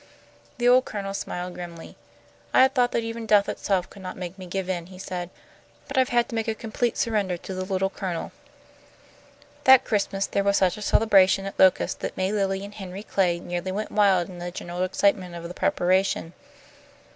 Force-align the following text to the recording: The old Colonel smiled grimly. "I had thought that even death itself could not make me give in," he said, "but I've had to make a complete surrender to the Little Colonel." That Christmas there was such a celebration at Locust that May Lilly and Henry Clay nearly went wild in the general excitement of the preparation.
The 0.57 0.67
old 0.67 0.85
Colonel 0.85 1.13
smiled 1.13 1.53
grimly. 1.53 1.95
"I 2.55 2.63
had 2.63 2.73
thought 2.73 2.91
that 2.91 3.03
even 3.03 3.27
death 3.27 3.47
itself 3.47 3.87
could 3.87 4.01
not 4.01 4.17
make 4.17 4.35
me 4.35 4.47
give 4.47 4.67
in," 4.67 4.87
he 4.87 4.97
said, 4.97 5.29
"but 5.87 5.95
I've 5.95 6.09
had 6.09 6.27
to 6.29 6.33
make 6.35 6.47
a 6.47 6.55
complete 6.55 6.97
surrender 6.97 7.37
to 7.37 7.53
the 7.53 7.63
Little 7.63 7.91
Colonel." 7.91 8.31
That 9.65 9.85
Christmas 9.85 10.25
there 10.25 10.43
was 10.43 10.57
such 10.57 10.75
a 10.75 10.81
celebration 10.81 11.45
at 11.45 11.59
Locust 11.59 11.99
that 11.99 12.17
May 12.17 12.31
Lilly 12.31 12.65
and 12.65 12.73
Henry 12.73 13.03
Clay 13.03 13.39
nearly 13.39 13.71
went 13.71 13.91
wild 13.91 14.27
in 14.27 14.39
the 14.39 14.49
general 14.49 14.81
excitement 14.81 15.35
of 15.35 15.43
the 15.47 15.53
preparation. 15.53 16.33